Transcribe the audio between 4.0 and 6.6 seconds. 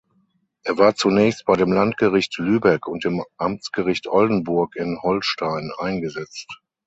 Oldenburg in Holstein eingesetzt.